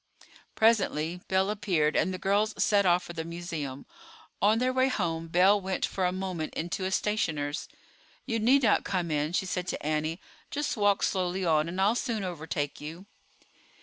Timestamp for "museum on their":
3.23-4.73